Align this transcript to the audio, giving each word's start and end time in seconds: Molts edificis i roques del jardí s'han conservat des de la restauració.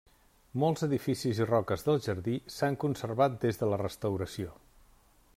Molts 0.61 0.85
edificis 0.85 1.41
i 1.43 1.45
roques 1.49 1.85
del 1.89 2.01
jardí 2.05 2.37
s'han 2.55 2.77
conservat 2.85 3.35
des 3.43 3.61
de 3.63 3.69
la 3.75 3.79
restauració. 3.83 4.57